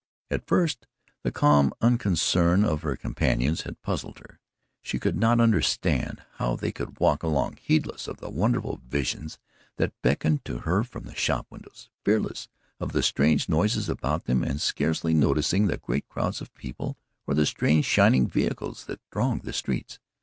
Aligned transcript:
At 0.31 0.47
first 0.47 0.87
the 1.21 1.31
calm 1.31 1.75
unconcern 1.79 2.65
of 2.65 2.81
her 2.81 2.95
companions 2.95 3.61
had 3.61 3.83
puzzled 3.83 4.17
her. 4.17 4.39
She 4.81 4.97
could 4.97 5.15
not 5.15 5.39
understand 5.39 6.23
how 6.37 6.55
they 6.55 6.71
could 6.71 6.99
walk 6.99 7.21
along, 7.21 7.59
heedless 7.61 8.07
of 8.07 8.17
the 8.17 8.31
wonderful 8.31 8.81
visions 8.83 9.37
that 9.77 9.93
beckoned 10.01 10.43
to 10.45 10.61
her 10.61 10.83
from 10.83 11.03
the 11.03 11.13
shop 11.13 11.45
windows; 11.51 11.91
fearless 12.03 12.47
of 12.79 12.93
the 12.93 13.03
strange 13.03 13.47
noises 13.47 13.89
about 13.89 14.25
them 14.25 14.41
and 14.41 14.59
scarcely 14.59 15.13
noticing 15.13 15.67
the 15.67 15.77
great 15.77 16.07
crowds 16.09 16.41
of 16.41 16.51
people, 16.55 16.97
or 17.27 17.35
the 17.35 17.45
strange 17.45 17.85
shining 17.85 18.27
vehicles 18.27 18.85
that 18.85 19.01
thronged 19.11 19.43
the 19.43 19.53
streets. 19.53 19.99